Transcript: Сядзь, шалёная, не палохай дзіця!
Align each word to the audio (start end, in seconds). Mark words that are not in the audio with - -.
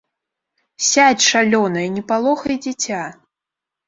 Сядзь, 0.87 1.25
шалёная, 1.33 1.83
не 1.97 2.03
палохай 2.13 2.55
дзіця! 2.65 3.03